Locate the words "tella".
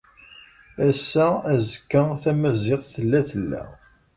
2.93-3.19, 3.29-3.63